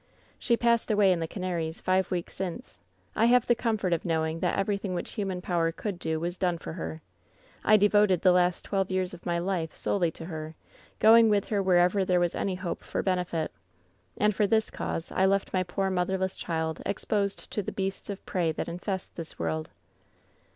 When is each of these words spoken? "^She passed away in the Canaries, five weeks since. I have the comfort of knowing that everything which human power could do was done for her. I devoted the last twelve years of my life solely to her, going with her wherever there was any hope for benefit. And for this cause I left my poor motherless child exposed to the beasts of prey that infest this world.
"^She 0.41 0.59
passed 0.59 0.89
away 0.89 1.11
in 1.11 1.19
the 1.19 1.27
Canaries, 1.27 1.79
five 1.79 2.09
weeks 2.09 2.33
since. 2.33 2.79
I 3.15 3.25
have 3.25 3.45
the 3.45 3.53
comfort 3.53 3.93
of 3.93 4.03
knowing 4.03 4.39
that 4.39 4.57
everything 4.57 4.95
which 4.95 5.11
human 5.11 5.43
power 5.43 5.71
could 5.71 5.99
do 5.99 6.19
was 6.19 6.39
done 6.39 6.57
for 6.57 6.73
her. 6.73 7.03
I 7.63 7.77
devoted 7.77 8.23
the 8.23 8.31
last 8.31 8.65
twelve 8.65 8.89
years 8.89 9.13
of 9.13 9.27
my 9.27 9.37
life 9.37 9.75
solely 9.75 10.09
to 10.13 10.25
her, 10.25 10.55
going 10.97 11.29
with 11.29 11.49
her 11.49 11.61
wherever 11.61 12.03
there 12.03 12.19
was 12.19 12.33
any 12.33 12.55
hope 12.55 12.83
for 12.83 13.03
benefit. 13.03 13.51
And 14.17 14.33
for 14.33 14.47
this 14.47 14.71
cause 14.71 15.11
I 15.11 15.27
left 15.27 15.53
my 15.53 15.61
poor 15.61 15.91
motherless 15.91 16.35
child 16.35 16.81
exposed 16.83 17.51
to 17.51 17.61
the 17.61 17.71
beasts 17.71 18.09
of 18.09 18.25
prey 18.25 18.51
that 18.53 18.67
infest 18.67 19.15
this 19.15 19.37
world. 19.37 19.69